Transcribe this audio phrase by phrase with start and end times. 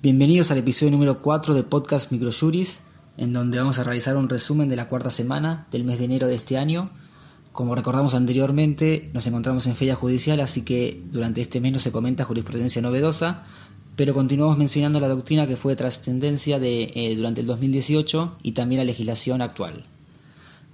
[0.00, 2.82] Bienvenidos al episodio número 4 de Podcast Microjuris,
[3.16, 6.28] en donde vamos a realizar un resumen de la cuarta semana del mes de enero
[6.28, 6.90] de este año.
[7.50, 11.90] Como recordamos anteriormente, nos encontramos en feria judicial, así que durante este mes no se
[11.90, 13.42] comenta jurisprudencia novedosa,
[13.96, 18.52] pero continuamos mencionando la doctrina que fue de trascendencia de, eh, durante el 2018 y
[18.52, 19.84] también la legislación actual.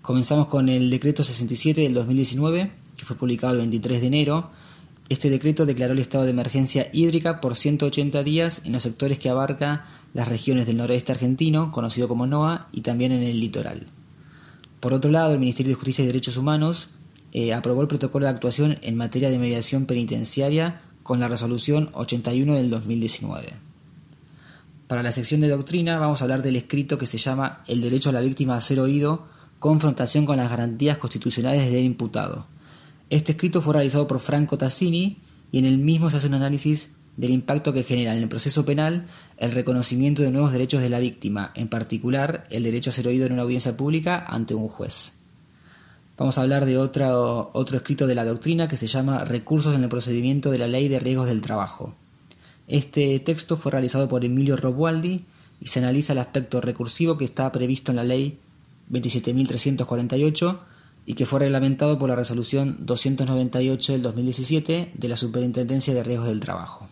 [0.02, 4.50] Comenzamos con el decreto 67 del 2019, que fue publicado el 23 de enero,
[5.10, 9.28] este decreto declaró el estado de emergencia hídrica por 180 días en los sectores que
[9.28, 13.86] abarca las regiones del noroeste argentino, conocido como NOA, y también en el litoral.
[14.80, 16.90] Por otro lado, el Ministerio de Justicia y Derechos Humanos
[17.32, 22.54] eh, aprobó el protocolo de actuación en materia de mediación penitenciaria con la resolución 81
[22.54, 23.52] del 2019.
[24.86, 28.08] Para la sección de doctrina vamos a hablar del escrito que se llama El derecho
[28.08, 29.26] a la víctima a ser oído,
[29.58, 32.46] confrontación con las garantías constitucionales del imputado
[33.14, 35.18] este escrito fue realizado por Franco Tassini
[35.52, 38.64] y en el mismo se hace un análisis del impacto que genera en el proceso
[38.64, 43.06] penal el reconocimiento de nuevos derechos de la víctima, en particular el derecho a ser
[43.06, 45.12] oído en una audiencia pública ante un juez.
[46.16, 49.84] Vamos a hablar de otro, otro escrito de la doctrina que se llama Recursos en
[49.84, 51.94] el procedimiento de la ley de riesgos del trabajo.
[52.66, 55.24] Este texto fue realizado por Emilio Robualdi
[55.60, 58.40] y se analiza el aspecto recursivo que está previsto en la ley
[58.90, 60.73] 27.348
[61.06, 66.28] y que fue reglamentado por la resolución 298 del 2017 de la Superintendencia de Riesgos
[66.28, 66.86] del Trabajo.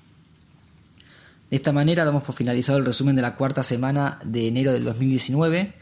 [1.50, 4.84] De esta manera damos por finalizado el resumen de la cuarta semana de enero del
[4.84, 5.74] 2019.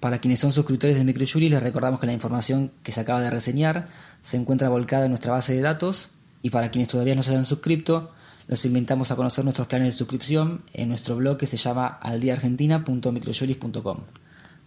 [0.00, 3.30] Para quienes son suscriptores de Microjury les recordamos que la información que se acaba de
[3.30, 3.88] reseñar
[4.22, 6.10] se encuentra volcada en nuestra base de datos
[6.42, 8.12] y para quienes todavía no se han suscrito
[8.46, 13.98] los invitamos a conocer nuestros planes de suscripción en nuestro blog que se llama aldiaargentina.microjuris.com.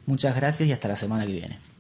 [0.07, 1.76] Muchas gracias y hasta la semana que viene.